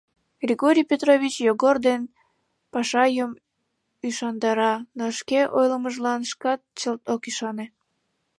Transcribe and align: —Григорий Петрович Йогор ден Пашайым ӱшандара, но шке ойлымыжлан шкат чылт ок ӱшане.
—Григорий 0.43 0.87
Петрович 0.91 1.35
Йогор 1.47 1.77
ден 1.87 2.01
Пашайым 2.71 3.31
ӱшандара, 4.07 4.73
но 4.97 5.05
шке 5.17 5.39
ойлымыжлан 5.57 6.21
шкат 6.31 6.59
чылт 6.79 7.01
ок 7.13 7.21
ӱшане. 7.29 7.65